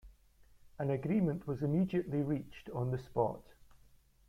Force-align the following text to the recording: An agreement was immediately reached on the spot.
An 0.79 0.89
agreement 0.89 1.45
was 1.45 1.61
immediately 1.61 2.23
reached 2.23 2.71
on 2.71 2.89
the 2.89 2.97
spot. 2.97 3.43